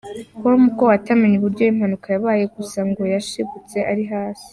[0.41, 4.47] com ko atamenye uburyo impanuka yabaye, gusa ngo yashigutse ari hasi.